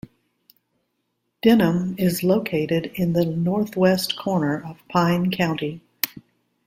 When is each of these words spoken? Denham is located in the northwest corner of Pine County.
Denham 1.43 1.93
is 1.99 2.23
located 2.23 2.89
in 2.95 3.13
the 3.13 3.23
northwest 3.23 4.17
corner 4.17 4.65
of 4.65 4.79
Pine 4.89 5.29
County. 5.29 5.81